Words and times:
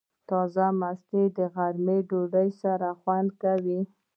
تازه 0.29 0.65
مستې 0.81 1.21
د 1.37 1.39
غرمې 1.53 1.97
ډوډۍ 2.09 2.49
سره 2.61 2.87
خوند 3.01 3.29
کوي. 3.41 3.81